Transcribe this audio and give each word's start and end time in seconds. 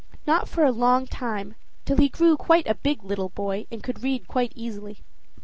Not 0.25 0.49
for 0.49 0.63
a 0.65 0.71
long 0.71 1.05
time, 1.05 1.53
till 1.85 1.97
he 1.97 2.09
grew 2.09 2.35
quite 2.35 2.65
a 2.65 2.73
big 2.73 3.03
little 3.03 3.29
boy, 3.29 3.67
and 3.69 3.83
could 3.83 4.01
read 4.01 4.27
quite 4.27 4.51
easily. 4.55 4.97